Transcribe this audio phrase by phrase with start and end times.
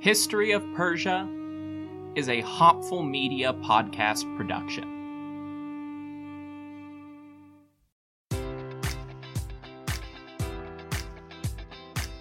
[0.00, 1.28] History of Persia
[2.14, 4.99] is a Hopful Media podcast production.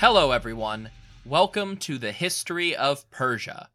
[0.00, 0.88] Hello, everyone.
[1.26, 3.68] Welcome to the History of Persia.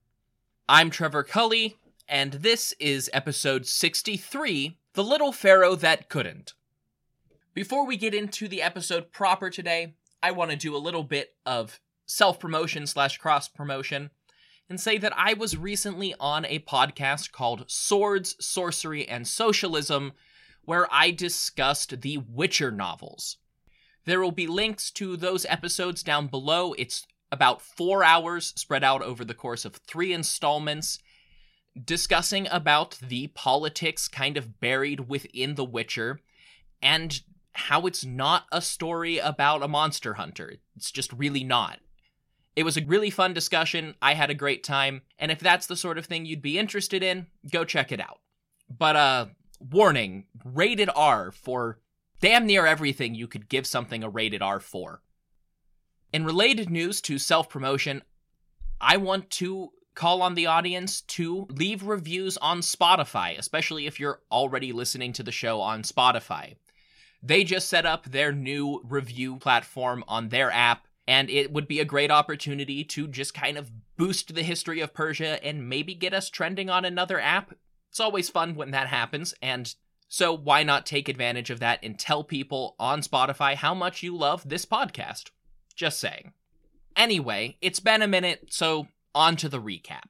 [0.67, 1.77] I'm Trevor Culley,
[2.09, 6.55] and this is episode 63 The Little Pharaoh That Couldn't.
[7.53, 11.35] Before we get into the episode proper today, I want to do a little bit
[11.45, 14.09] of self promotion slash cross promotion
[14.67, 20.13] and say that I was recently on a podcast called Swords, Sorcery, and Socialism,
[20.63, 23.37] where I discussed the Witcher novels.
[24.05, 26.73] There will be links to those episodes down below.
[26.73, 30.99] It's about four hours spread out over the course of three installments,
[31.83, 36.19] discussing about the politics kind of buried within The Witcher
[36.81, 37.21] and
[37.53, 40.55] how it's not a story about a monster hunter.
[40.75, 41.79] It's just really not.
[42.55, 43.95] It was a really fun discussion.
[44.01, 45.01] I had a great time.
[45.17, 48.19] And if that's the sort of thing you'd be interested in, go check it out.
[48.69, 49.25] But, uh,
[49.59, 51.79] warning rated R for
[52.19, 55.01] damn near everything you could give something a rated R for.
[56.13, 58.03] In related news to self promotion,
[58.79, 64.21] I want to call on the audience to leave reviews on Spotify, especially if you're
[64.31, 66.55] already listening to the show on Spotify.
[67.23, 71.79] They just set up their new review platform on their app, and it would be
[71.79, 76.13] a great opportunity to just kind of boost the history of Persia and maybe get
[76.13, 77.53] us trending on another app.
[77.89, 79.73] It's always fun when that happens, and
[80.07, 84.15] so why not take advantage of that and tell people on Spotify how much you
[84.15, 85.31] love this podcast?
[85.75, 86.33] Just saying.
[86.95, 90.05] Anyway, it's been a minute, so on to the recap.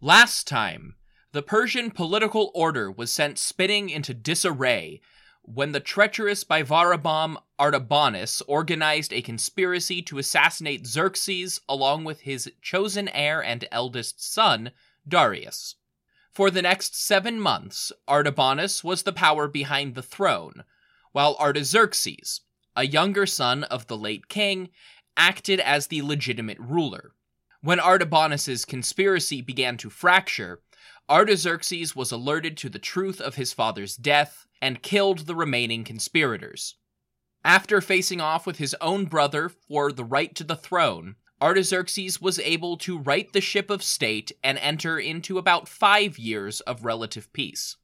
[0.00, 0.96] Last time,
[1.32, 5.00] the Persian political order was sent spinning into disarray
[5.42, 13.08] when the treacherous Bivarabam Artabanus organized a conspiracy to assassinate Xerxes along with his chosen
[13.08, 14.72] heir and eldest son,
[15.06, 15.76] Darius.
[16.32, 20.64] For the next seven months, Artabanus was the power behind the throne,
[21.12, 22.40] while Artaxerxes,
[22.74, 24.70] a younger son of the late king,
[25.14, 27.12] acted as the legitimate ruler.
[27.60, 30.62] When Artabanus's conspiracy began to fracture,
[31.10, 36.76] Artaxerxes was alerted to the truth of his father's death and killed the remaining conspirators.
[37.44, 42.38] After facing off with his own brother for the right to the throne, Artaxerxes was
[42.38, 47.32] able to right the ship of state and enter into about five years of relative
[47.32, 47.76] peace.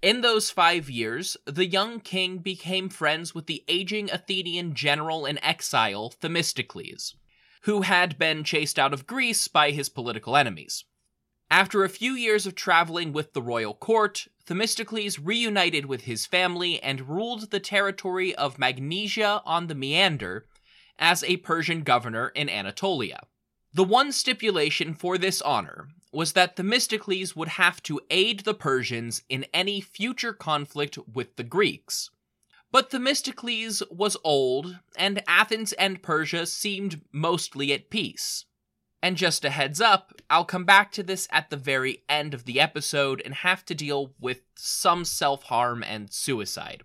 [0.00, 5.42] In those five years, the young king became friends with the aging Athenian general in
[5.44, 7.16] exile, Themistocles,
[7.62, 10.84] who had been chased out of Greece by his political enemies.
[11.50, 16.82] After a few years of traveling with the royal court, Themistocles reunited with his family
[16.82, 20.46] and ruled the territory of Magnesia on the Meander
[20.98, 23.20] as a Persian governor in Anatolia.
[23.72, 29.22] The one stipulation for this honor was that Themistocles would have to aid the Persians
[29.28, 32.10] in any future conflict with the Greeks.
[32.72, 38.46] But Themistocles was old, and Athens and Persia seemed mostly at peace.
[39.02, 42.44] And just a heads up, I'll come back to this at the very end of
[42.44, 46.82] the episode and have to deal with some self harm and suicide.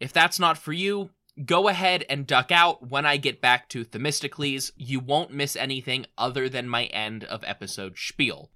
[0.00, 1.10] If that's not for you,
[1.44, 4.72] go ahead and duck out when I get back to Themistocles.
[4.76, 8.50] You won't miss anything other than my end of episode spiel.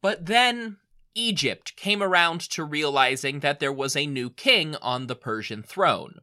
[0.00, 0.78] But then
[1.14, 6.20] Egypt came around to realizing that there was a new king on the Persian throne.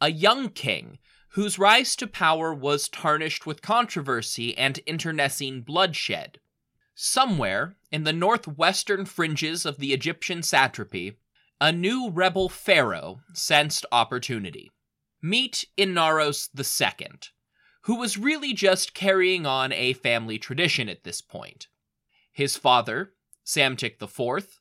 [0.00, 0.98] A young king
[1.34, 6.38] whose rise to power was tarnished with controversy and internecine bloodshed.
[6.94, 11.18] Somewhere in the northwestern fringes of the Egyptian satrapy,
[11.60, 14.70] a new rebel pharaoh sensed opportunity.
[15.22, 17.08] Meet Inaros II,
[17.82, 21.68] who was really just carrying on a family tradition at this point.
[22.32, 23.12] His father,
[23.44, 24.60] Psamtik IV,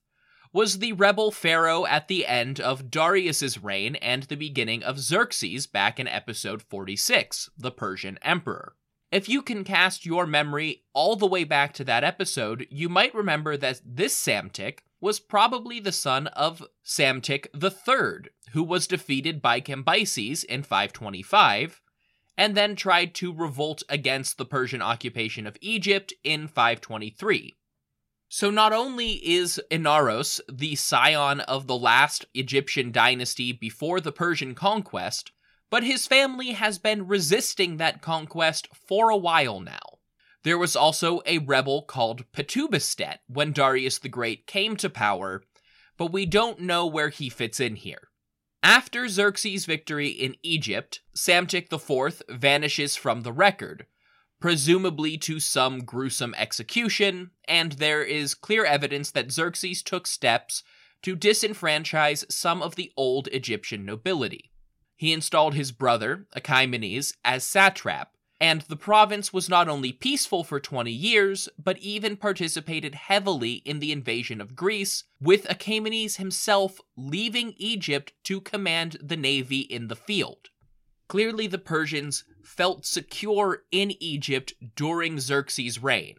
[0.52, 5.68] was the rebel pharaoh at the end of Darius's reign and the beginning of Xerxes
[5.68, 8.76] back in episode 46, the Persian emperor.
[9.12, 13.16] If you can cast your memory all the way back to that episode, you might
[13.16, 19.62] remember that this Psamtik was probably the son of Psamtik III, who was defeated by
[19.62, 21.82] Cambyses in 525
[22.38, 27.56] and then tried to revolt against the Persian occupation of Egypt in 523.
[28.30, 34.56] So not only is Inaros the scion of the last Egyptian dynasty before the Persian
[34.56, 35.32] conquest,
[35.70, 39.89] but his family has been resisting that conquest for a while now.
[40.44, 45.44] There was also a rebel called Petubastet when Darius the Great came to power,
[45.98, 48.10] but we don't know where he fits in here.
[48.64, 53.86] After Xerxes' victory in Egypt, Psamtik IV vanishes from the record,
[54.40, 60.64] presumably to some gruesome execution, and there is clear evidence that Xerxes took steps
[61.02, 64.52] to disenfranchise some of the old Egyptian nobility.
[64.96, 70.60] He installed his brother, Achaemenes, as satrap, and the province was not only peaceful for
[70.60, 77.54] 20 years, but even participated heavily in the invasion of Greece, with Achaemenes himself leaving
[77.58, 80.50] Egypt to command the navy in the field.
[81.10, 86.18] Clearly, the Persians felt secure in Egypt during Xerxes' reign.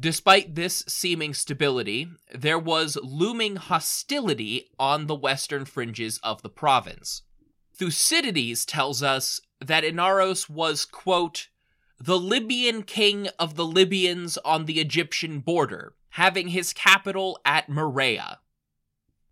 [0.00, 7.22] Despite this seeming stability, there was looming hostility on the western fringes of the province.
[7.74, 11.48] Thucydides tells us that Inaros was, quote,
[12.00, 18.36] the Libyan king of the Libyans on the Egyptian border, having his capital at Marea.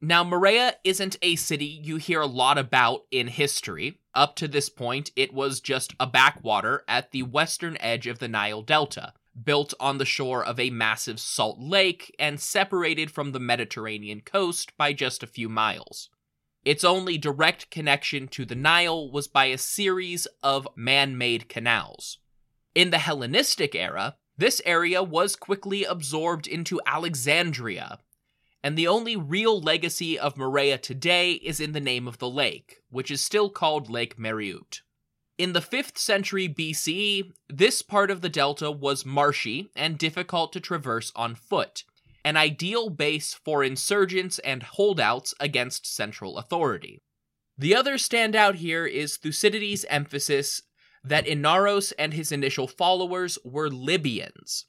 [0.00, 4.00] Now, Marea isn't a city you hear a lot about in history.
[4.14, 8.28] Up to this point, it was just a backwater at the western edge of the
[8.28, 13.40] Nile Delta, built on the shore of a massive salt lake and separated from the
[13.40, 16.10] Mediterranean coast by just a few miles.
[16.66, 22.18] Its only direct connection to the Nile was by a series of man made canals.
[22.74, 28.00] In the Hellenistic era, this area was quickly absorbed into Alexandria,
[28.64, 32.78] and the only real legacy of Marea today is in the name of the lake,
[32.90, 34.80] which is still called Lake Mariout.
[35.38, 40.58] In the 5th century BCE, this part of the delta was marshy and difficult to
[40.58, 41.84] traverse on foot,
[42.26, 47.00] an ideal base for insurgents and holdouts against central authority.
[47.56, 50.62] The other standout here is Thucydides' emphasis
[51.04, 54.66] that Inaros and his initial followers were Libyans,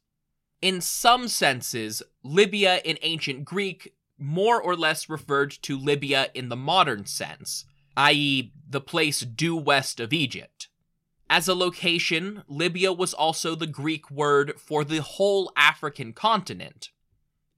[0.62, 6.56] in some senses, Libya in ancient Greek more or less referred to Libya in the
[6.56, 10.70] modern sense, i.e., the place due west of Egypt.
[11.28, 16.90] As a location, Libya was also the Greek word for the whole African continent.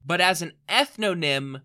[0.04, 1.62] But as an ethnonym,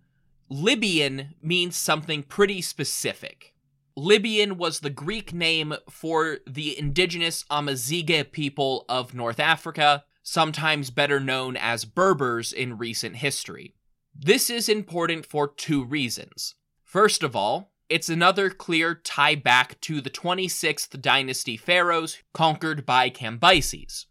[0.50, 3.54] Libyan means something pretty specific.
[3.98, 11.20] Libyan was the Greek name for the indigenous Amazigh people of North Africa, sometimes better
[11.20, 13.74] known as Berbers in recent history.
[14.14, 16.56] This is important for two reasons.
[16.84, 23.10] First of all, it's another clear tie back to the 26th dynasty pharaohs conquered by
[23.10, 24.06] Cambyses.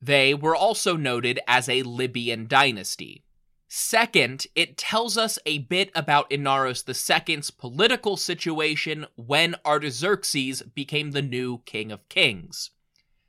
[0.00, 3.24] They were also noted as a Libyan dynasty.
[3.74, 11.22] Second, it tells us a bit about Inaros II's political situation when Artaxerxes became the
[11.22, 12.68] new king of kings.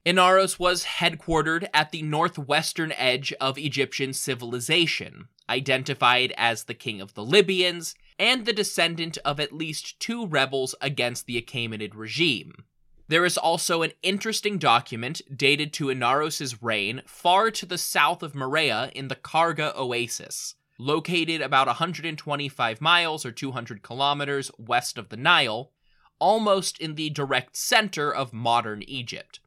[0.06, 7.14] Inaros was headquartered at the northwestern edge of Egyptian civilization, identified as the king of
[7.14, 12.66] the Libyans and the descendant of at least two rebels against the Achaemenid regime.
[13.10, 18.34] There is also an interesting document dated to Inaros' reign far to the south of
[18.34, 25.18] Marea in the Kharga Oasis, located about 125 miles or 200 kilometers west of the
[25.18, 25.72] Nile,
[26.18, 29.42] almost in the direct center of modern Egypt.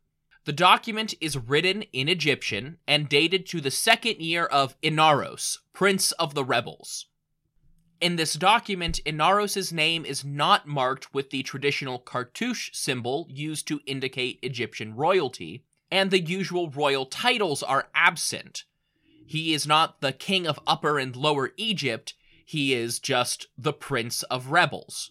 [0.45, 6.13] The document is written in Egyptian and dated to the second year of Inaros, Prince
[6.13, 7.07] of the Rebels.
[8.00, 13.81] In this document, Inaros' name is not marked with the traditional cartouche symbol used to
[13.87, 18.65] indicate Egyptian royalty, and the usual royal titles are absent.
[19.26, 24.23] He is not the king of Upper and Lower Egypt, he is just the Prince
[24.25, 25.11] of Rebels.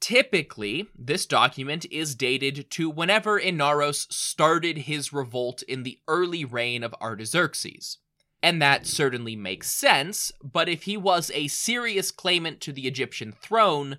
[0.00, 6.82] Typically, this document is dated to whenever Inaros started his revolt in the early reign
[6.82, 7.98] of Artaxerxes.
[8.42, 13.32] And that certainly makes sense, but if he was a serious claimant to the Egyptian
[13.32, 13.98] throne,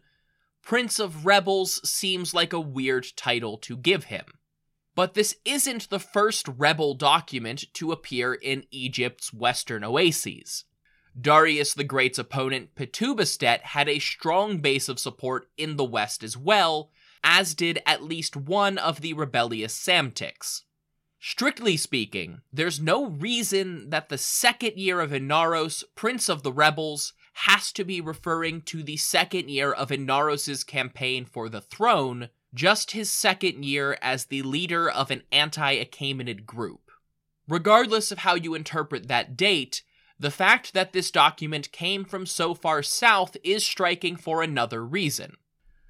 [0.63, 4.25] Prince of Rebels seems like a weird title to give him.
[4.95, 10.65] But this isn't the first rebel document to appear in Egypt's western oases.
[11.19, 16.37] Darius the Great's opponent, Petubastet, had a strong base of support in the west as
[16.37, 16.91] well,
[17.23, 20.61] as did at least one of the rebellious Psamtiks.
[21.21, 27.13] Strictly speaking, there's no reason that the second year of Inaros, Prince of the Rebels,
[27.33, 32.91] has to be referring to the second year of Inaros' campaign for the throne, just
[32.91, 36.89] his second year as the leader of an anti Achaemenid group.
[37.49, 39.83] Regardless of how you interpret that date,
[40.17, 45.35] the fact that this document came from so far south is striking for another reason.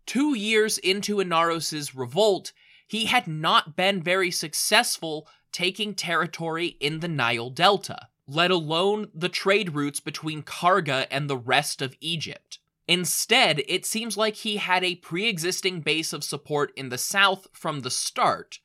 [0.05, 2.51] Two years into Inaros' revolt,
[2.89, 9.29] he had not been very successful taking territory in the Nile Delta, let alone the
[9.29, 12.57] trade routes between Kharga and the rest of Egypt.
[12.87, 17.47] Instead, it seems like he had a pre existing base of support in the south
[17.53, 18.57] from the start,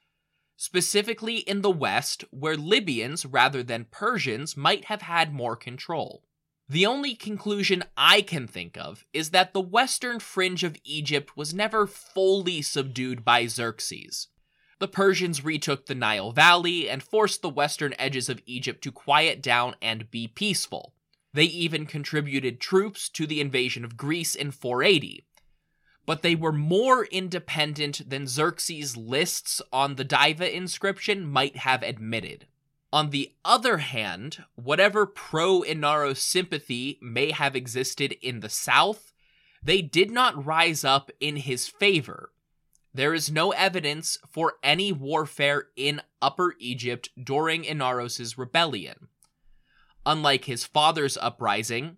[0.57, 6.24] specifically in the west, where Libyans rather than Persians might have had more control.
[6.69, 11.53] The only conclusion I can think of is that the western fringe of Egypt was
[11.53, 14.29] never fully subdued by Xerxes.
[14.79, 19.43] The Persians retook the Nile Valley and forced the western edges of Egypt to quiet
[19.43, 20.95] down and be peaceful.
[21.35, 25.27] They even contributed troops to the invasion of Greece in 480.
[26.07, 32.47] But they were more independent than Xerxes' lists on the Daiva inscription might have admitted.
[32.95, 39.13] On the other hand, whatever pro Inaros sympathy may have existed in the south,
[39.61, 42.31] they did not rise up in his favor.
[42.95, 49.09] There is no evidence for any warfare in Upper Egypt during Inaros' rebellion.
[50.07, 51.97] Unlike his father's uprising,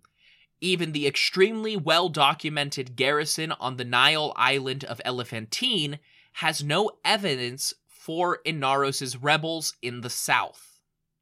[0.63, 5.99] even the extremely well documented garrison on the Nile island of Elephantine
[6.41, 10.66] has no evidence for Inaros' rebels in the south.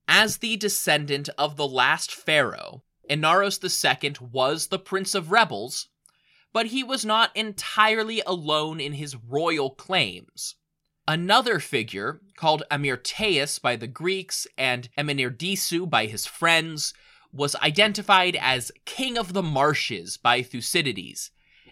[0.06, 5.88] As the descendant of the last pharaoh, Inaros II was the prince of rebels,
[6.52, 10.56] but he was not entirely alone in his royal claims.
[11.06, 16.94] Another figure, called Amirtaeus by the Greeks and Amenirdisu by his friends,
[17.32, 21.30] was identified as King of the Marshes by Thucydides,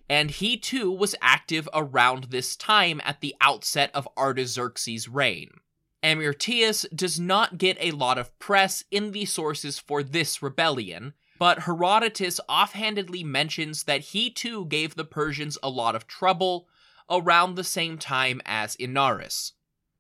[0.08, 5.48] and he too was active around this time at the outset of Artaxerxes' reign.
[6.02, 11.60] Amirtaeus does not get a lot of press in the sources for this rebellion, but
[11.60, 16.66] Herodotus offhandedly mentions that he too gave the Persians a lot of trouble
[17.10, 19.52] around the same time as Inaros.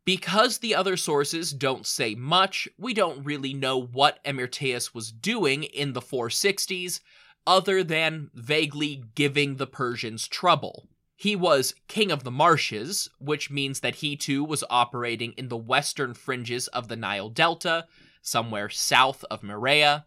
[0.04, 5.62] Because the other sources don't say much, we don't really know what Amirtaeus was doing
[5.62, 7.00] in the 460s,
[7.46, 10.88] other than vaguely giving the Persians trouble.
[11.22, 15.56] He was king of the marshes, which means that he too was operating in the
[15.56, 17.86] western fringes of the Nile Delta,
[18.22, 20.06] somewhere south of Marea.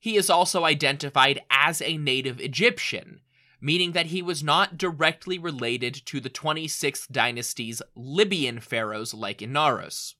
[0.00, 3.20] He is also identified as a native Egyptian,
[3.60, 10.14] meaning that he was not directly related to the 26th dynasty's Libyan pharaohs like Inaros.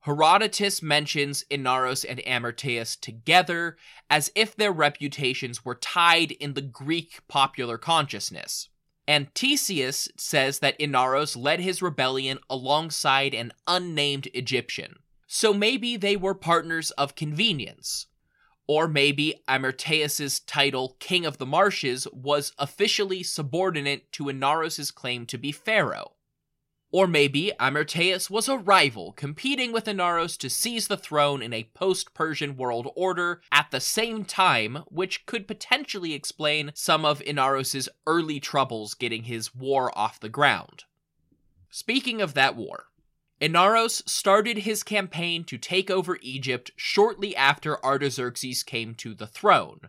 [0.00, 3.76] Herodotus mentions Inaros and Amirtaeus together
[4.10, 8.68] as if their reputations were tied in the Greek popular consciousness.
[9.06, 14.96] And Ctesias says that Inaros led his rebellion alongside an unnamed Egyptian.
[15.26, 18.06] So maybe they were partners of convenience.
[18.66, 25.36] Or maybe Amirtaeus' title, King of the Marshes, was officially subordinate to Inaros' claim to
[25.36, 26.12] be pharaoh.
[26.94, 31.68] Or maybe Amirtaeus was a rival competing with Inaros to seize the throne in a
[31.74, 37.88] post Persian world order at the same time, which could potentially explain some of Inaros'
[38.06, 40.84] early troubles getting his war off the ground.
[41.68, 42.84] Speaking of that war,
[43.40, 49.88] Inaros started his campaign to take over Egypt shortly after Artaxerxes came to the throne,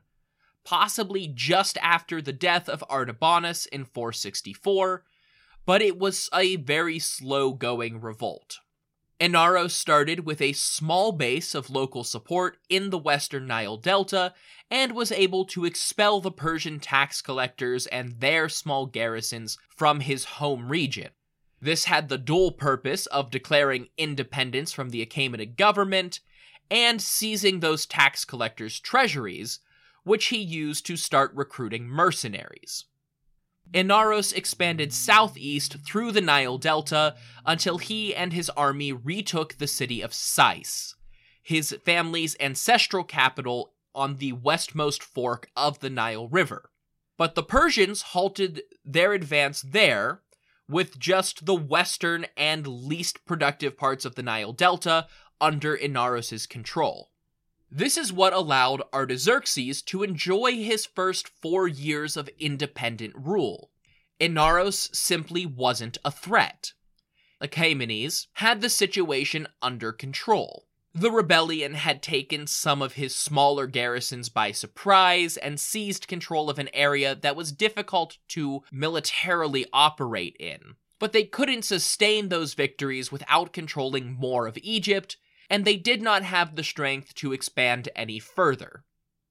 [0.64, 5.04] possibly just after the death of Artabanus in 464
[5.66, 8.60] but it was a very slow going revolt.
[9.20, 14.34] Inaros started with a small base of local support in the western Nile Delta
[14.70, 20.26] and was able to expel the Persian tax collectors and their small garrisons from his
[20.26, 21.12] home region.
[21.62, 26.20] This had the dual purpose of declaring independence from the Achaemenid government
[26.70, 29.60] and seizing those tax collectors' treasuries,
[30.04, 32.86] which he used to start recruiting mercenaries.
[33.74, 40.02] Inaros expanded southeast through the Nile Delta until he and his army retook the city
[40.02, 40.96] of Sais,
[41.42, 46.70] his family's ancestral capital on the westmost fork of the Nile River.
[47.18, 50.22] But the Persians halted their advance there,
[50.68, 55.08] with just the western and least productive parts of the Nile Delta
[55.40, 57.12] under Inaros' control.
[57.72, 63.72] This is what allowed Artaxerxes to enjoy his first four years of independent rule.
[64.20, 66.74] Inaros simply wasn't a threat.
[67.42, 70.68] Achaemenes had the situation under control.
[70.94, 76.58] The rebellion had taken some of his smaller garrisons by surprise and seized control of
[76.58, 80.76] an area that was difficult to militarily operate in.
[80.98, 85.18] But they couldn't sustain those victories without controlling more of Egypt,
[85.50, 88.84] and they did not have the strength to expand any further.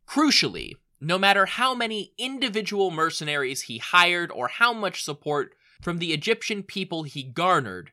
[0.07, 6.13] Crucially, no matter how many individual mercenaries he hired or how much support from the
[6.13, 7.93] Egyptian people he garnered,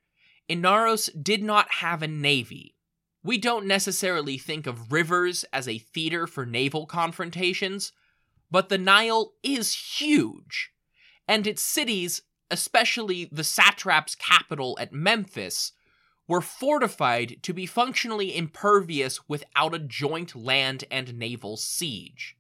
[0.50, 2.76] Inaros did not have a navy.
[3.24, 7.92] We don't necessarily think of rivers as a theater for naval confrontations,
[8.50, 10.72] but the Nile is huge,
[11.28, 15.72] and its cities, especially the satrap's capital at Memphis,
[16.32, 22.38] were fortified to be functionally impervious without a joint land and naval siege.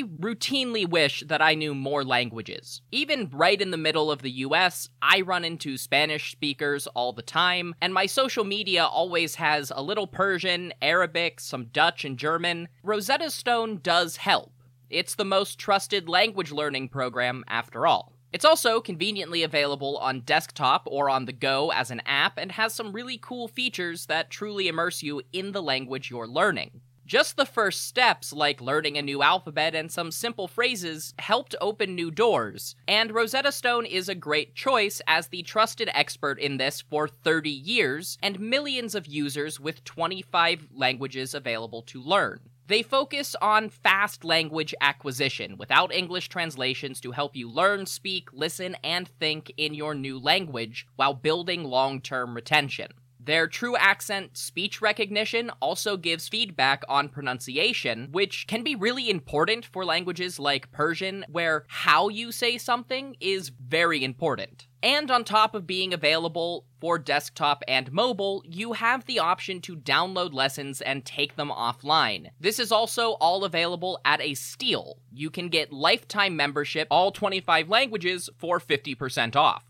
[0.00, 2.80] I routinely wish that I knew more languages.
[2.90, 7.20] Even right in the middle of the US, I run into Spanish speakers all the
[7.20, 12.68] time, and my social media always has a little Persian, Arabic, some Dutch, and German.
[12.82, 14.54] Rosetta Stone does help.
[14.88, 18.14] It's the most trusted language learning program after all.
[18.32, 22.72] It's also conveniently available on desktop or on the go as an app and has
[22.72, 26.80] some really cool features that truly immerse you in the language you're learning.
[27.10, 31.96] Just the first steps, like learning a new alphabet and some simple phrases, helped open
[31.96, 36.80] new doors, and Rosetta Stone is a great choice as the trusted expert in this
[36.80, 42.38] for 30 years and millions of users with 25 languages available to learn.
[42.68, 48.76] They focus on fast language acquisition without English translations to help you learn, speak, listen,
[48.84, 52.92] and think in your new language while building long term retention.
[53.22, 59.66] Their true accent speech recognition also gives feedback on pronunciation, which can be really important
[59.66, 64.68] for languages like Persian, where how you say something is very important.
[64.82, 69.76] And on top of being available for desktop and mobile, you have the option to
[69.76, 72.28] download lessons and take them offline.
[72.40, 74.96] This is also all available at a steal.
[75.12, 79.69] You can get lifetime membership, all 25 languages, for 50% off.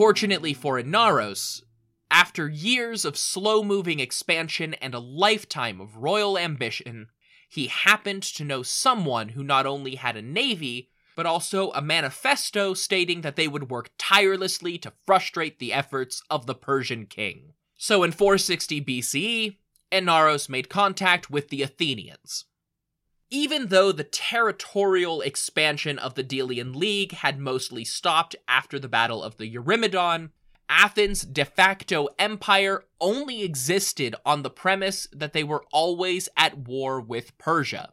[0.00, 1.62] Fortunately for Inaros,
[2.10, 7.08] after years of slow moving expansion and a lifetime of royal ambition,
[7.50, 12.72] he happened to know someone who not only had a navy, but also a manifesto
[12.72, 17.52] stating that they would work tirelessly to frustrate the efforts of the Persian king.
[17.76, 19.58] So in 460 BCE,
[19.92, 22.46] Inaros made contact with the Athenians.
[23.30, 29.22] Even though the territorial expansion of the Delian League had mostly stopped after the Battle
[29.22, 30.30] of the Eurymedon,
[30.68, 37.00] Athens' de facto empire only existed on the premise that they were always at war
[37.00, 37.92] with Persia.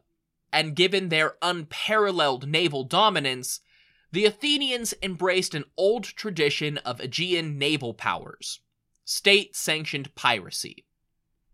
[0.52, 3.60] And given their unparalleled naval dominance,
[4.10, 8.60] the Athenians embraced an old tradition of Aegean naval powers
[9.04, 10.84] state sanctioned piracy.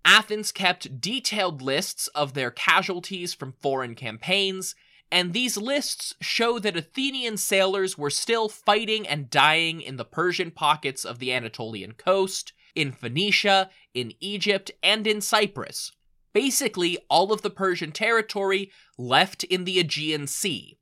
[0.04, 4.74] Athens kept detailed lists of their casualties from foreign campaigns,
[5.10, 10.50] and these lists show that Athenian sailors were still fighting and dying in the Persian
[10.50, 15.92] pockets of the Anatolian coast, in Phoenicia, in Egypt, and in Cyprus.
[16.32, 20.78] Basically, all of the Persian territory left in the Aegean Sea.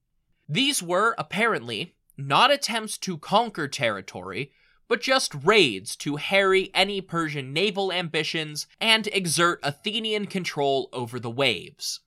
[0.48, 4.52] These were, apparently, not attempts to conquer territory,
[4.92, 11.30] but just raids to harry any Persian naval ambitions and exert Athenian control over the
[11.30, 12.00] waves.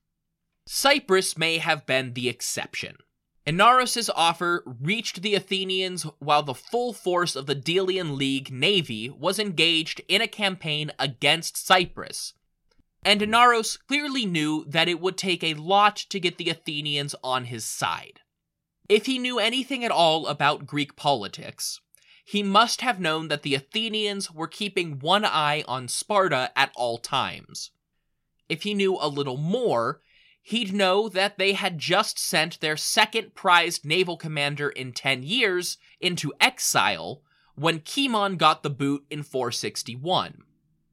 [0.68, 2.98] Cyprus may have been the exception.
[3.48, 9.40] Inaros' offer reached the Athenians while the full force of the Delian League navy was
[9.40, 12.36] engaged in a campaign against Cyprus.
[13.04, 17.46] And Inaros clearly knew that it would take a lot to get the Athenians on
[17.46, 18.20] his side.
[18.88, 21.82] If he knew anything at all about Greek politics,
[22.28, 26.98] he must have known that the Athenians were keeping one eye on Sparta at all
[26.98, 27.70] times.
[28.50, 30.02] If he knew a little more,
[30.42, 35.78] he'd know that they had just sent their second prized naval commander in 10 years
[36.02, 37.22] into exile
[37.54, 40.42] when Cimon got the boot in 461.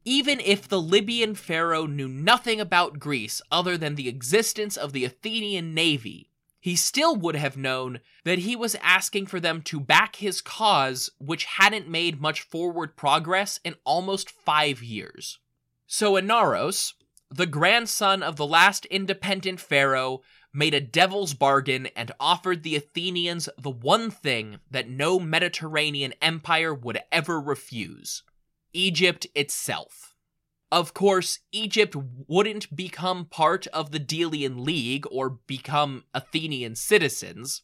[0.05, 5.07] Even if the Libyan pharaoh knew nothing about Greece other than the existence of the
[5.07, 6.29] Athenian navy,
[6.63, 11.11] he still would have known that he was asking for them to back his cause,
[11.19, 15.41] which hadn't made much forward progress in almost five years.
[15.89, 16.93] So Inaros,
[17.29, 20.23] the grandson of the last independent pharaoh,
[20.55, 26.73] made a devil's bargain and offered the Athenians the one thing that no Mediterranean empire
[26.73, 28.23] would ever refuse
[28.73, 30.12] Egypt itself.
[30.73, 31.95] Of course, Egypt
[32.27, 37.61] wouldn't become part of the Delian League or become Athenian citizens,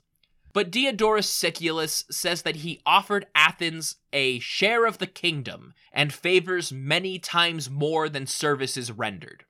[0.52, 6.70] but Diodorus Siculus says that he offered Athens a share of the kingdom and favors
[6.70, 9.44] many times more than services rendered.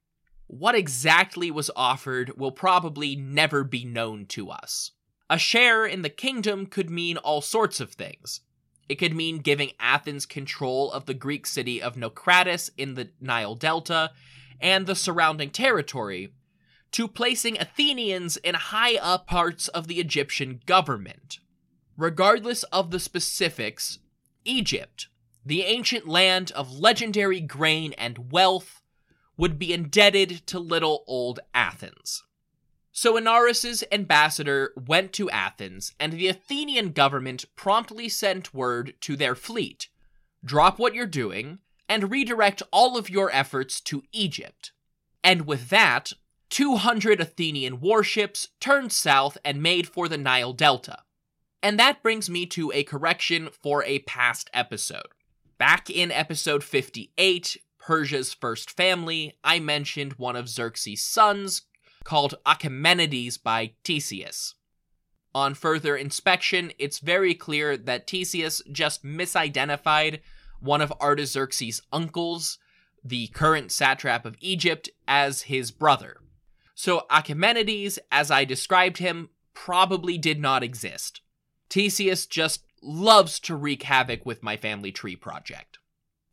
[0.46, 4.92] What exactly was offered will probably never be known to us.
[5.28, 8.40] A share in the kingdom could mean all sorts of things.
[8.88, 13.55] It could mean giving Athens control of the Greek city of Naucratis in the Nile
[13.55, 14.12] Delta
[14.61, 16.33] and the surrounding territory,
[16.92, 21.38] to placing Athenians in high up parts of the Egyptian government.
[21.96, 23.98] Regardless of the specifics,
[24.44, 25.09] Egypt,
[25.44, 28.81] the ancient land of legendary grain and wealth,
[29.37, 32.24] would be indebted to little old Athens.
[33.00, 39.37] So Inaros' ambassador went to Athens, and the Athenian government promptly sent word to their
[39.37, 39.88] fleet
[40.44, 44.72] drop what you're doing and redirect all of your efforts to Egypt.
[45.22, 46.12] And with that,
[46.50, 51.04] 200 Athenian warships turned south and made for the Nile Delta.
[51.62, 55.06] And that brings me to a correction for a past episode.
[55.56, 61.62] Back in episode 58, Persia's First Family, I mentioned one of Xerxes' sons
[62.08, 64.54] called Achaemenides by Ctesias.
[65.34, 70.20] On further inspection, it's very clear that Ctesias just misidentified
[70.58, 72.56] one of Artaxerxes' uncles,
[73.04, 76.22] the current satrap of Egypt, as his brother.
[76.74, 81.20] So Achaemenides, as I described him, probably did not exist.
[81.68, 85.78] Ctesias just loves to wreak havoc with my family tree project.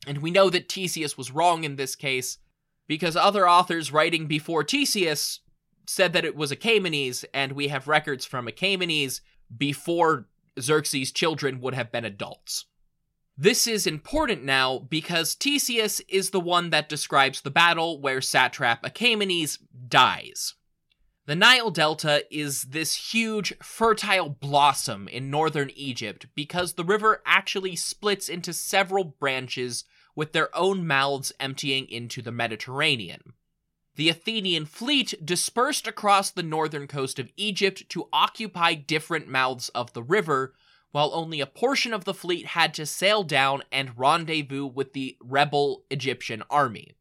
[0.07, 2.38] And we know that Ctesias was wrong in this case
[2.88, 5.39] because other authors writing before Ctesias
[5.88, 9.21] said that it was Achaemenes, and we have records from Achaemenes
[9.56, 10.28] before
[10.60, 12.65] Xerxes' children would have been adults.
[13.38, 18.84] This is important now because Ctesias is the one that describes the battle where satrap
[18.84, 20.54] Achaemenes dies.
[21.26, 27.76] The Nile Delta is this huge, fertile blossom in northern Egypt because the river actually
[27.76, 29.84] splits into several branches
[30.15, 33.34] with their own mouths emptying into the Mediterranean
[33.95, 39.93] the Athenian fleet dispersed across the northern coast of Egypt to occupy different mouths of
[39.93, 40.53] the river,
[40.91, 45.17] while only a portion of the fleet had to sail down and rendezvous with the
[45.21, 46.95] rebel Egyptian army.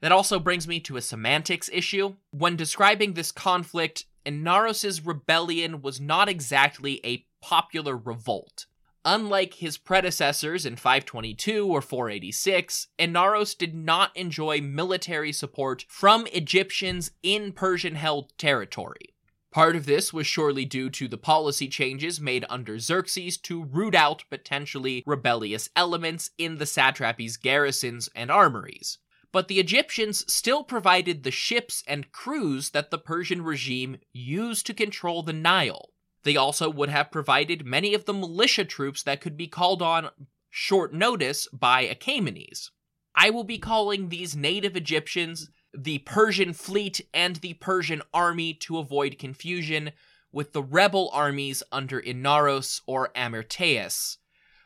[0.00, 2.14] That also brings me to a semantics issue.
[2.30, 8.66] When describing this conflict, Inaros' rebellion was not exactly a popular revolt.
[9.10, 17.12] Unlike his predecessors in 522 or 486, Inaros did not enjoy military support from Egyptians
[17.22, 19.14] in Persian held territory.
[19.50, 23.94] Part of this was surely due to the policy changes made under Xerxes to root
[23.94, 28.98] out potentially rebellious elements in the satrapy's garrisons and armories.
[29.32, 34.74] But the Egyptians still provided the ships and crews that the Persian regime used to
[34.74, 35.92] control the Nile.
[36.24, 40.10] They also would have provided many of the militia troops that could be called on
[40.50, 42.70] short notice by Achaemenes.
[43.14, 48.78] I will be calling these native Egyptians the Persian fleet and the Persian army to
[48.78, 49.92] avoid confusion
[50.32, 54.16] with the rebel armies under Inaros or Amirtaeus.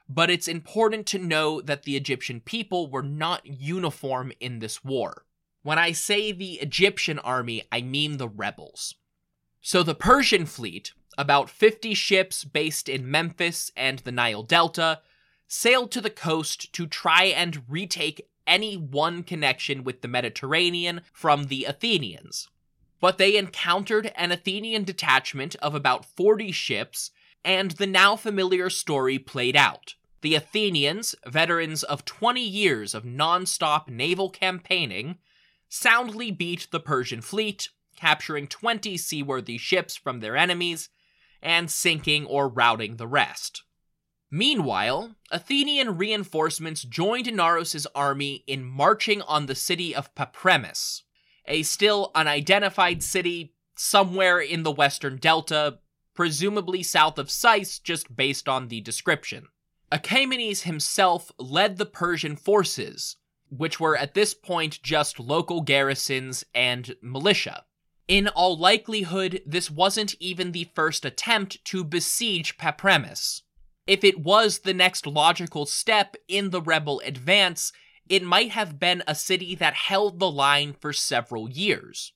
[0.09, 5.25] But it's important to know that the Egyptian people were not uniform in this war.
[5.63, 8.97] When I say the Egyptian army, I mean the rebels.
[9.61, 15.01] So the Persian fleet, about 50 ships based in Memphis and the Nile Delta,
[15.47, 21.45] sailed to the coast to try and retake any one connection with the Mediterranean from
[21.45, 22.49] the Athenians.
[23.01, 27.11] But they encountered an Athenian detachment of about 40 ships,
[27.45, 29.95] and the now familiar story played out.
[30.23, 35.19] The Athenians, veterans of 20 years of non stop naval campaigning,
[35.69, 40.89] soundly beat the Persian fleet, capturing 20 seaworthy ships from their enemies
[41.43, 43.63] and sinking or routing the rest.
[44.31, 51.03] Meanwhile, Athenian reinforcements joined Inaros' army in marching on the city of Papremis,
[51.47, 55.81] a still unidentified city somewhere in the western delta,
[56.15, 59.49] presumably south of Sais, just based on the description.
[59.91, 63.17] Achaemenes himself led the Persian forces,
[63.51, 67.65] which were at this point just local garrisons and militia.
[68.13, 73.41] In all likelihood, this wasn't even the first attempt to besiege Papremis.
[73.87, 77.73] If it was the next logical step in the rebel advance,
[78.11, 82.13] it might have been a city that held the line for several years.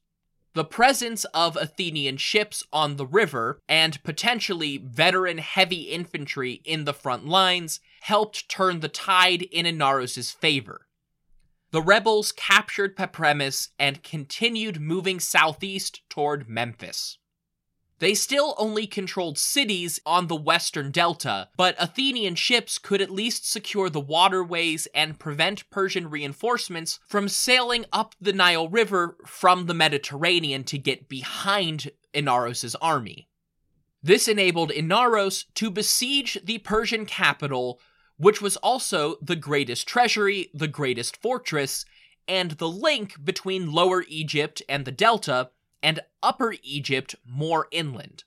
[0.52, 6.92] The presence of Athenian ships on the river and potentially veteran heavy infantry in the
[6.92, 10.85] front lines helped turn the tide in Inaros' favor.
[11.76, 17.18] The rebels captured Papremis and continued moving southeast toward Memphis.
[17.98, 23.46] They still only controlled cities on the western delta, but Athenian ships could at least
[23.46, 29.74] secure the waterways and prevent Persian reinforcements from sailing up the Nile River from the
[29.74, 33.28] Mediterranean to get behind Inaros' army.
[34.02, 37.78] This enabled Inaros to besiege the Persian capital
[38.16, 41.84] which was also the greatest treasury, the greatest fortress,
[42.26, 45.50] and the link between Lower Egypt and the Delta,
[45.82, 48.24] and Upper Egypt more inland.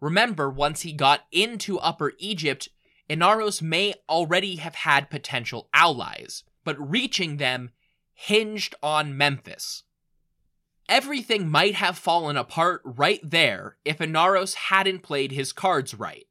[0.00, 2.68] Remember, once he got into Upper Egypt,
[3.08, 7.70] Inaros may already have had potential allies, but reaching them
[8.14, 9.82] hinged on Memphis.
[10.88, 16.26] Everything might have fallen apart right there if Inaros hadn't played his cards right.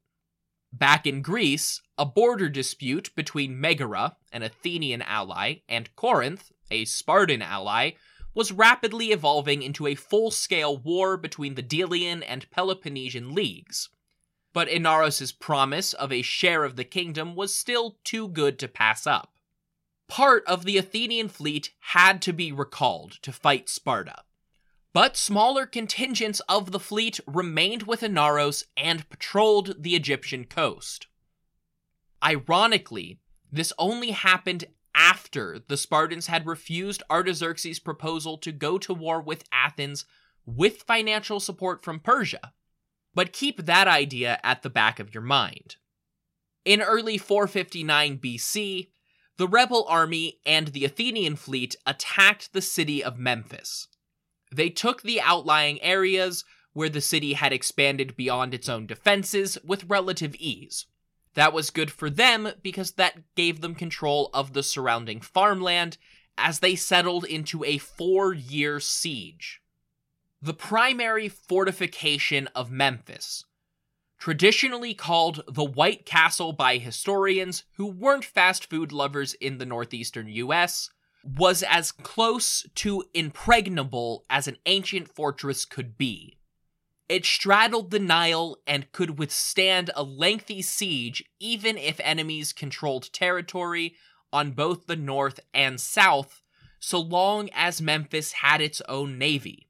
[0.76, 7.44] Back in Greece, a border dispute between Megara, an Athenian ally, and Corinth, a Spartan
[7.44, 7.92] ally,
[8.34, 13.90] was rapidly evolving into a full scale war between the Delian and Peloponnesian leagues.
[14.52, 19.06] But Inaros' promise of a share of the kingdom was still too good to pass
[19.06, 19.36] up.
[20.08, 24.24] Part of the Athenian fleet had to be recalled to fight Sparta.
[24.94, 31.08] But smaller contingents of the fleet remained with Inaros and patrolled the Egyptian coast.
[32.24, 33.20] Ironically,
[33.52, 39.46] this only happened after the Spartans had refused Artaxerxes' proposal to go to war with
[39.52, 40.06] Athens
[40.46, 42.54] with financial support from Persia.
[43.16, 45.78] But keep that idea at the back of your mind.
[46.66, 48.90] In early 459 BC,
[49.38, 53.88] the rebel army and the Athenian fleet attacked the city of Memphis.
[54.54, 59.90] They took the outlying areas where the city had expanded beyond its own defenses with
[59.90, 60.86] relative ease.
[61.34, 65.98] That was good for them because that gave them control of the surrounding farmland
[66.38, 69.62] as they settled into a four year siege.
[70.42, 73.46] The primary fortification of Memphis,
[74.20, 80.28] traditionally called the White Castle by historians who weren't fast food lovers in the northeastern
[80.28, 80.90] US,
[81.24, 86.38] was as close to impregnable as an ancient fortress could be.
[87.08, 93.96] It straddled the Nile and could withstand a lengthy siege even if enemies controlled territory
[94.32, 96.42] on both the north and south,
[96.80, 99.70] so long as Memphis had its own navy.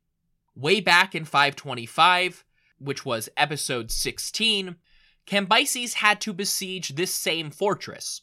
[0.56, 2.46] Way back in 525,
[2.80, 4.76] which was episode 16,
[5.28, 8.22] Cambyses had to besiege this same fortress.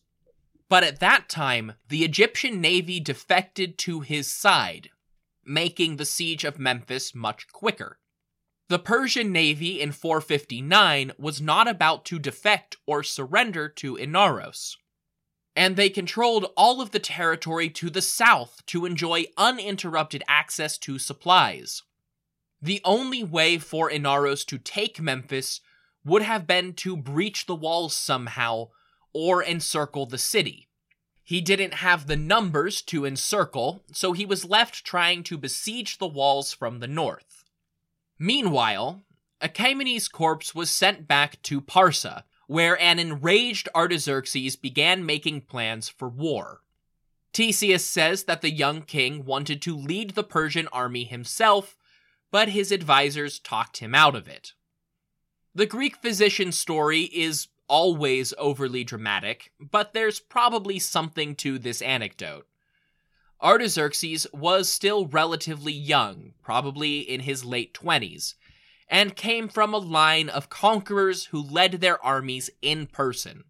[0.71, 4.91] But at that time, the Egyptian navy defected to his side,
[5.45, 7.99] making the siege of Memphis much quicker.
[8.69, 14.77] The Persian navy in 459 was not about to defect or surrender to Inaros.
[15.57, 21.01] And they controlled all of the territory to the south to enjoy uninterrupted access to
[21.01, 21.83] supplies.
[22.63, 25.61] The only way for Inaros to take Memphis
[26.05, 28.69] would have been to breach the walls somehow
[29.13, 30.69] or encircle the city.
[31.23, 36.09] He didn't have the numbers to encircle, so he was left trying to besiege the
[36.09, 37.45] walls from the north.
[38.19, 39.05] Meanwhile,
[39.41, 46.09] Achaemenes' corpse was sent back to Parsa, where an enraged Artaxerxes began making plans for
[46.09, 46.63] war.
[47.33, 51.77] Ctesias says that the young king wanted to lead the Persian army himself,
[52.33, 54.55] but his advisors talked him out of it.
[55.55, 62.47] The Greek physician story is always overly dramatic, but there's probably something to this anecdote.
[63.41, 68.35] Artaxerxes was still relatively young, probably in his late 20s,
[68.89, 73.45] and came from a line of conquerors who led their armies in person.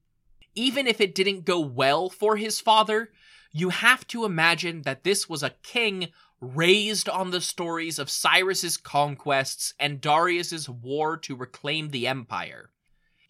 [0.54, 3.10] Even if it didn't go well for his father,
[3.52, 6.08] you have to imagine that this was a king
[6.40, 12.70] raised on the stories of Cyrus's conquests and Darius's war to reclaim the empire.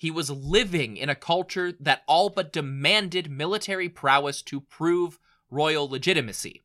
[0.01, 5.19] He was living in a culture that all but demanded military prowess to prove
[5.51, 6.63] royal legitimacy.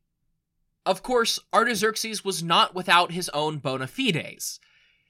[0.85, 4.61] Of course, Artaxerxes was not without his own bona fides.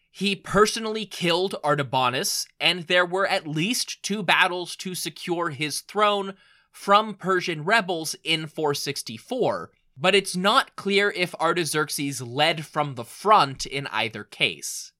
[0.09, 6.33] He personally killed Artabanus, and there were at least two battles to secure his throne
[6.71, 13.67] from Persian rebels in 464, but it's not clear if Artaxerxes led from the front
[13.67, 14.93] in either case.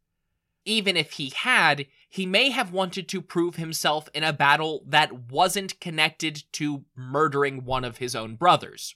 [0.63, 5.29] Even if he had, he may have wanted to prove himself in a battle that
[5.29, 8.95] wasn't connected to murdering one of his own brothers.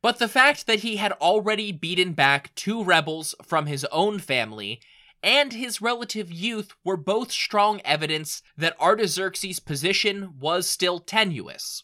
[0.00, 4.80] But the fact that he had already beaten back two rebels from his own family
[5.24, 11.82] and his relative youth were both strong evidence that Artaxerxes' position was still tenuous.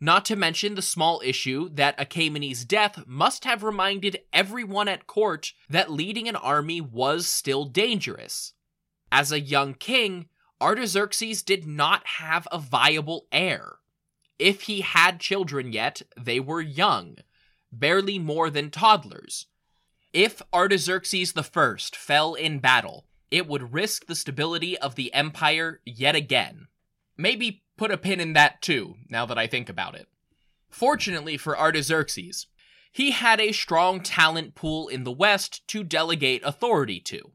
[0.00, 5.52] Not to mention the small issue that Achaemenes' death must have reminded everyone at court
[5.68, 8.54] that leading an army was still dangerous.
[9.12, 10.28] As a young king,
[10.60, 13.76] Artaxerxes did not have a viable heir.
[14.38, 17.16] If he had children yet, they were young,
[17.72, 19.46] barely more than toddlers.
[20.12, 26.14] If Artaxerxes I fell in battle, it would risk the stability of the empire yet
[26.14, 26.68] again.
[27.16, 30.08] Maybe put a pin in that too, now that I think about it.
[30.68, 32.46] Fortunately for Artaxerxes,
[32.92, 37.32] he had a strong talent pool in the West to delegate authority to.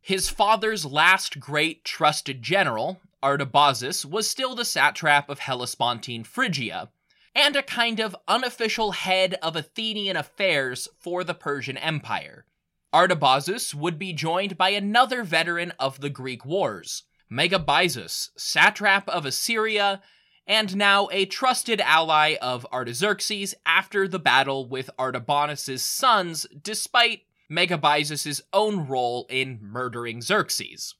[0.00, 6.90] His father's last great trusted general, Artabazus, was still the satrap of Hellespontine Phrygia,
[7.34, 12.46] and a kind of unofficial head of Athenian affairs for the Persian Empire.
[12.92, 20.02] Artabazus would be joined by another veteran of the Greek wars, Megabyzus, satrap of Assyria,
[20.46, 28.40] and now a trusted ally of Artaxerxes after the battle with Artabanus's sons, despite Megabyzus'
[28.52, 30.94] own role in murdering Xerxes.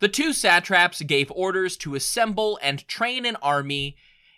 [0.00, 3.96] The two satraps gave orders to assemble and train an army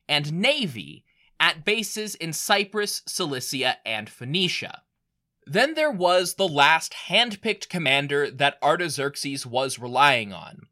[0.09, 1.05] and navy
[1.41, 4.83] at bases in Cyprus, Cilicia, and Phoenicia.
[5.47, 10.67] Then there was the last hand-picked commander that Artaxerxes was relying on,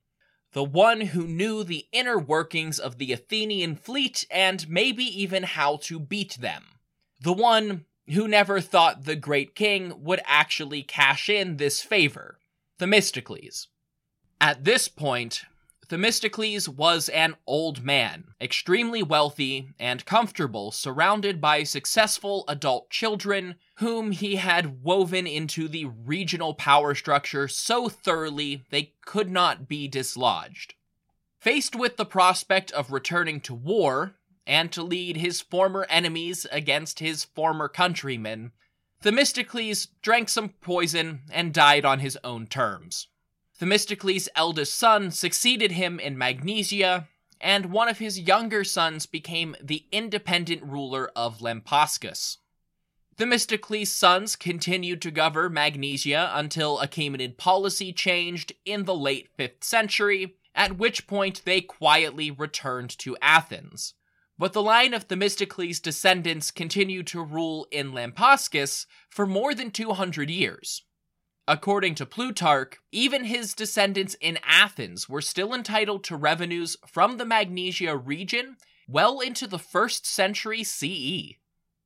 [0.52, 5.78] the one who knew the inner workings of the Athenian fleet and maybe even how
[5.78, 6.64] to beat them.
[7.20, 12.38] The one who never thought the great king would actually cash in this favor,
[12.78, 13.68] Themistocles.
[14.40, 15.44] At this point,
[15.88, 24.10] Themistocles was an old man, extremely wealthy and comfortable, surrounded by successful adult children whom
[24.10, 30.74] he had woven into the regional power structure so thoroughly they could not be dislodged.
[31.38, 34.16] Faced with the prospect of returning to war
[34.46, 38.52] and to lead his former enemies against his former countrymen,
[39.02, 43.08] Themistocles drank some poison and died on his own terms.
[43.58, 47.08] Themistocles' eldest son succeeded him in Magnesia,
[47.40, 52.38] and one of his younger sons became the independent ruler of Lampsacus.
[53.16, 60.36] Themistocles' sons continued to govern Magnesia until Achaemenid policy changed in the late 5th century,
[60.54, 63.94] at which point they quietly returned to Athens.
[64.38, 70.28] But the line of Themistocles' descendants continued to rule in Lampsacus for more than 200
[70.28, 70.82] years.
[71.48, 77.24] According to Plutarch, even his descendants in Athens were still entitled to revenues from the
[77.24, 78.56] Magnesia region
[78.88, 81.36] well into the 1st century CE.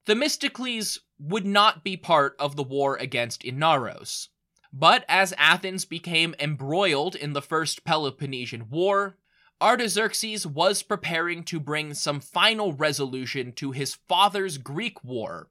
[0.06, 4.28] Themistocles would not be part of the war against Inaros.
[4.72, 9.18] But as Athens became embroiled in the First Peloponnesian War,
[9.60, 15.48] Artaxerxes was preparing to bring some final resolution to his father's Greek war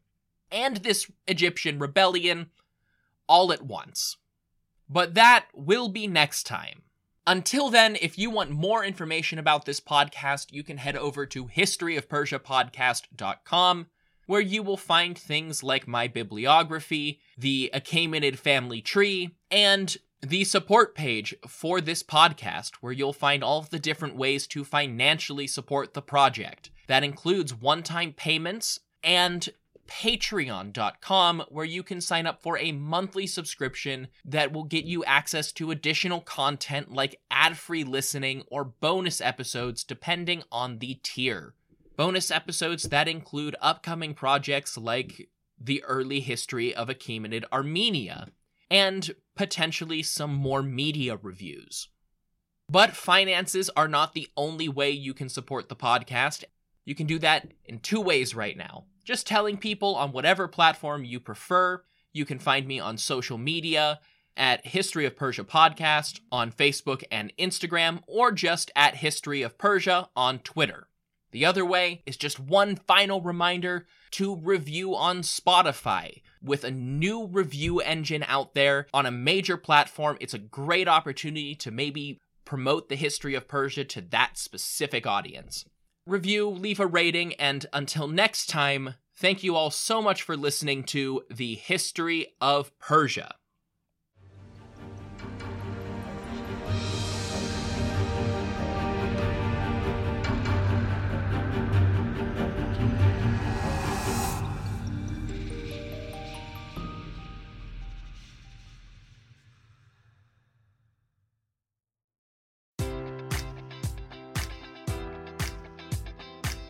[0.51, 2.49] and this Egyptian rebellion
[3.27, 4.17] all at once.
[4.89, 6.81] But that will be next time.
[7.27, 11.45] Until then, if you want more information about this podcast, you can head over to
[11.45, 13.87] historyofpersiapodcast.com,
[14.25, 20.95] where you will find things like my bibliography, the Achaemenid family tree, and the support
[20.95, 25.93] page for this podcast, where you'll find all of the different ways to financially support
[25.93, 26.71] the project.
[26.87, 29.47] That includes one time payments and
[29.87, 35.51] patreon.com where you can sign up for a monthly subscription that will get you access
[35.53, 41.55] to additional content like ad-free listening or bonus episodes depending on the tier.
[41.95, 48.27] Bonus episodes that include upcoming projects like the early history of Achaemenid Armenia
[48.69, 51.89] and potentially some more media reviews.
[52.69, 56.43] But finances are not the only way you can support the podcast.
[56.85, 61.03] You can do that in two ways right now just telling people on whatever platform
[61.03, 61.81] you prefer.
[62.13, 63.99] You can find me on social media
[64.37, 70.09] at History of Persia Podcast on Facebook and Instagram, or just at History of Persia
[70.15, 70.89] on Twitter.
[71.31, 76.21] The other way is just one final reminder to review on Spotify.
[76.41, 81.55] With a new review engine out there on a major platform, it's a great opportunity
[81.55, 85.65] to maybe promote the history of Persia to that specific audience
[86.09, 90.83] review, leave a rating, and until next time, thank you all so much for listening
[90.83, 93.35] to The History of Persia.